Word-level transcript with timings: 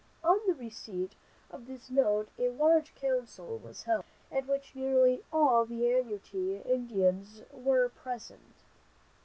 On 0.23 0.39
the 0.47 0.55
receipt 0.55 1.13
of 1.51 1.67
this 1.67 1.91
note 1.91 2.29
a 2.39 2.49
large 2.49 2.95
council 2.95 3.59
was 3.59 3.83
held, 3.83 4.03
at 4.31 4.47
which 4.47 4.73
nearly 4.75 5.23
all 5.31 5.63
the 5.63 5.87
annuity 5.91 6.57
Indians 6.57 7.43
were 7.53 7.89
present. 7.89 8.63